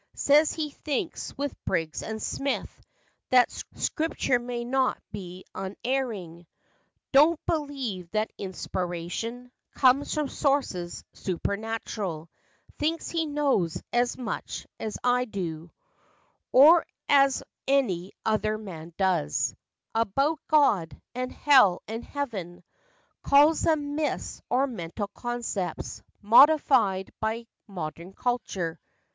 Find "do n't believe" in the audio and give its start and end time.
7.11-8.09